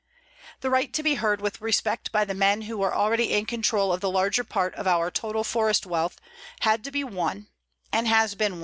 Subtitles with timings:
[0.61, 3.93] The right to be heard with respect by the men who were already in control
[3.93, 6.19] of the larger part of our total forest wealth
[6.61, 7.49] had to be won,
[7.93, 8.59] and has been won.